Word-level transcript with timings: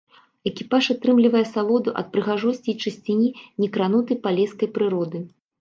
Экіпаж 0.49 0.87
атрымлівае 0.93 1.43
асалоду 1.49 1.93
ад 2.01 2.09
прыгажосці 2.15 2.67
і 2.75 2.77
чысціні 2.87 3.29
некранутай 3.65 4.21
палескай 4.25 4.75
прыроды. 4.81 5.17